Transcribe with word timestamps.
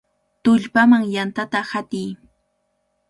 ¡Tullpaman 0.43 1.03
yantata 1.13 1.59
hatiy! 1.71 2.09